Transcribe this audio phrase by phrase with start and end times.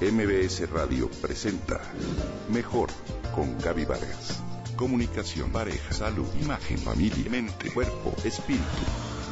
[0.00, 1.78] MBS Radio presenta
[2.48, 2.88] Mejor
[3.34, 4.42] con Gaby Vargas.
[4.74, 8.64] Comunicación, pareja, salud, imagen, familia, mente, cuerpo, espíritu.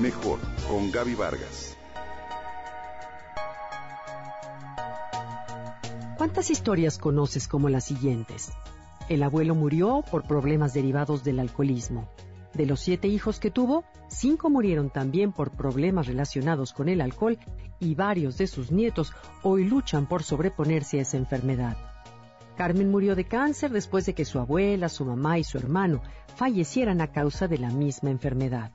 [0.00, 1.76] Mejor con Gaby Vargas.
[6.16, 8.48] ¿Cuántas historias conoces como las siguientes?
[9.10, 12.08] El abuelo murió por problemas derivados del alcoholismo.
[12.54, 17.36] De los siete hijos que tuvo, cinco murieron también por problemas relacionados con el alcohol
[17.80, 19.12] y varios de sus nietos
[19.42, 21.76] hoy luchan por sobreponerse a esa enfermedad.
[22.56, 26.00] Carmen murió de cáncer después de que su abuela, su mamá y su hermano
[26.36, 28.70] fallecieran a causa de la misma enfermedad.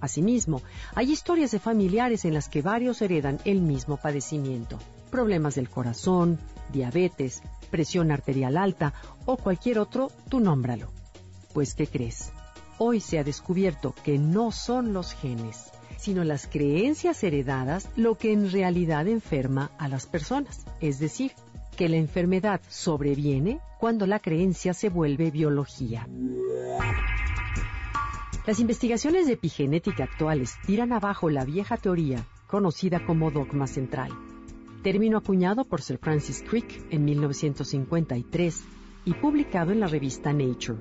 [0.00, 0.62] Asimismo,
[0.96, 4.78] hay historias de familiares en las que varios heredan el mismo padecimiento.
[5.10, 6.38] Problemas del corazón,
[6.72, 8.94] diabetes, presión arterial alta
[9.26, 10.90] o cualquier otro, tú nómbralo.
[11.52, 12.32] Pues, ¿qué crees?
[12.82, 18.32] Hoy se ha descubierto que no son los genes, sino las creencias heredadas lo que
[18.32, 20.64] en realidad enferma a las personas.
[20.80, 21.32] Es decir,
[21.76, 26.08] que la enfermedad sobreviene cuando la creencia se vuelve biología.
[28.46, 34.10] Las investigaciones de epigenética actuales tiran abajo la vieja teoría conocida como dogma central,
[34.82, 38.64] término acuñado por Sir Francis Crick en 1953
[39.04, 40.78] y publicado en la revista Nature.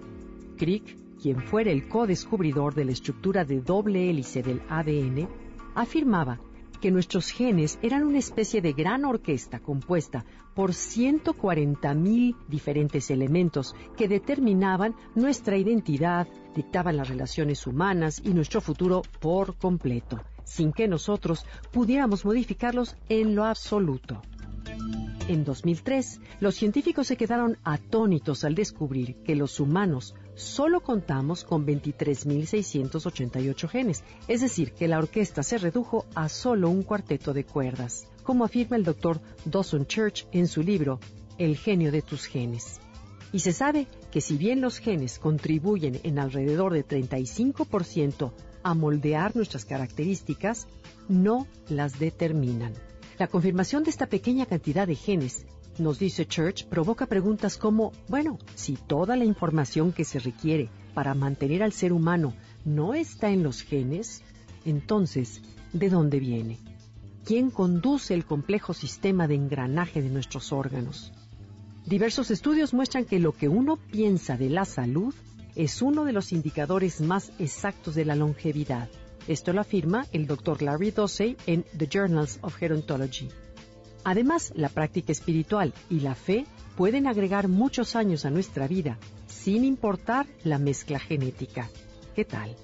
[0.56, 5.28] Crick quien fuera el co-descubridor de la estructura de doble hélice del ADN,
[5.76, 6.40] afirmaba
[6.80, 10.26] que nuestros genes eran una especie de gran orquesta compuesta
[10.56, 19.02] por 140.000 diferentes elementos que determinaban nuestra identidad, dictaban las relaciones humanas y nuestro futuro
[19.20, 24.22] por completo, sin que nosotros pudiéramos modificarlos en lo absoluto.
[25.28, 31.66] En 2003, los científicos se quedaron atónitos al descubrir que los humanos solo contamos con
[31.66, 38.08] 23.688 genes, es decir, que la orquesta se redujo a solo un cuarteto de cuerdas,
[38.24, 41.00] como afirma el doctor Dawson Church en su libro
[41.38, 42.80] El genio de tus genes.
[43.32, 48.32] Y se sabe que si bien los genes contribuyen en alrededor de 35%
[48.64, 50.68] a moldear nuestras características,
[51.08, 52.74] no las determinan.
[53.18, 55.46] La confirmación de esta pequeña cantidad de genes
[55.80, 61.14] nos dice Church, provoca preguntas como, bueno, si toda la información que se requiere para
[61.14, 62.34] mantener al ser humano
[62.66, 64.22] no está en los genes,
[64.66, 65.42] entonces,
[65.74, 66.58] ¿de dónde viene?
[67.26, 71.14] ¿Quién conduce el complejo sistema de engranaje de nuestros órganos?
[71.86, 75.14] Diversos estudios muestran que lo que uno piensa de la salud
[75.56, 78.90] es uno de los indicadores más exactos de la longevidad.
[79.28, 80.62] Esto lo afirma el Dr.
[80.62, 83.30] Larry Dossey en The Journals of Gerontology.
[84.04, 86.46] Además, la práctica espiritual y la fe
[86.76, 91.70] pueden agregar muchos años a nuestra vida, sin importar la mezcla genética.
[92.16, 92.56] ¿Qué tal?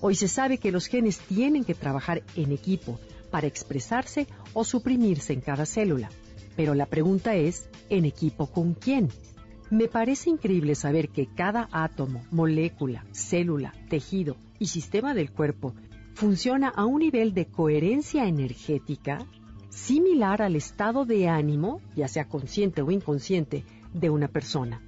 [0.00, 2.98] Hoy se sabe que los genes tienen que trabajar en equipo
[3.30, 6.10] para expresarse o suprimirse en cada célula.
[6.56, 9.08] Pero la pregunta es, ¿en equipo con quién?
[9.70, 15.74] Me parece increíble saber que cada átomo, molécula, célula, tejido y sistema del cuerpo
[16.14, 19.26] funciona a un nivel de coherencia energética
[19.70, 23.64] similar al estado de ánimo, ya sea consciente o inconsciente,
[23.94, 24.82] de una persona.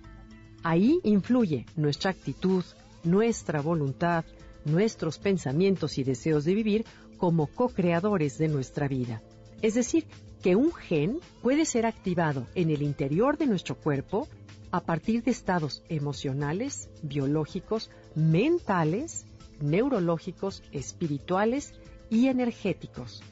[0.63, 2.65] Ahí influye nuestra actitud,
[3.03, 4.25] nuestra voluntad,
[4.65, 6.85] nuestros pensamientos y deseos de vivir
[7.17, 9.23] como co-creadores de nuestra vida.
[9.61, 10.07] Es decir,
[10.43, 14.29] que un gen puede ser activado en el interior de nuestro cuerpo
[14.73, 19.27] a partir de estados emocionales, biológicos, mentales,
[19.61, 21.75] neurológicos, espirituales
[22.11, 23.23] y energéticos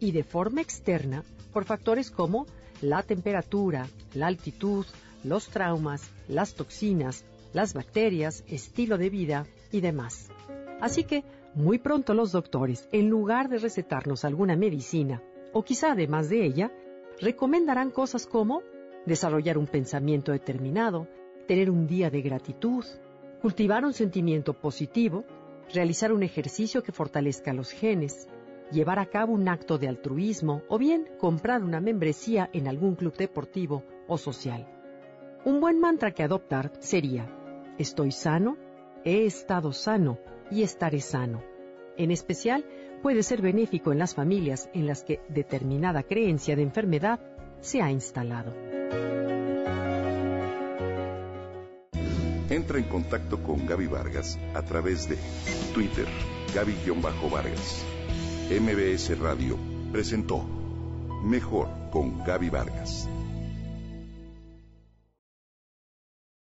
[0.00, 2.46] y de forma externa por factores como
[2.80, 4.86] la temperatura, la altitud,
[5.24, 10.30] los traumas, las toxinas, las bacterias, estilo de vida y demás.
[10.80, 15.22] Así que, muy pronto los doctores, en lugar de recetarnos alguna medicina,
[15.52, 16.70] o quizá además de ella,
[17.20, 18.62] recomendarán cosas como
[19.06, 21.08] desarrollar un pensamiento determinado,
[21.48, 22.84] tener un día de gratitud,
[23.40, 25.24] cultivar un sentimiento positivo,
[25.72, 28.28] realizar un ejercicio que fortalezca los genes,
[28.70, 33.16] llevar a cabo un acto de altruismo o bien comprar una membresía en algún club
[33.16, 34.66] deportivo o social.
[35.44, 37.28] Un buen mantra que adoptar sería,
[37.78, 38.56] estoy sano,
[39.04, 40.18] he estado sano
[40.50, 41.42] y estaré sano.
[41.96, 42.64] En especial,
[43.02, 47.20] puede ser benéfico en las familias en las que determinada creencia de enfermedad
[47.60, 48.52] se ha instalado.
[52.50, 55.18] Entra en contacto con Gaby Vargas a través de
[55.74, 56.06] Twitter,
[56.54, 57.97] Gaby-Vargas
[58.50, 59.58] MBS Radio
[59.92, 60.42] presentó
[61.22, 63.06] Mejor con Gaby Vargas.